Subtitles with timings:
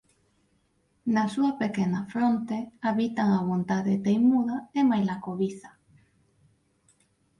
[1.15, 2.57] Na súa pequena fronte
[2.87, 5.69] habitan a vontade teimuda e maila cobiza.